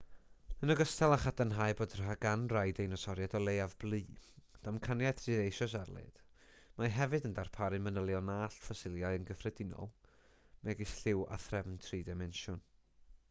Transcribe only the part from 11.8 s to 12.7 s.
tri-dimensiwn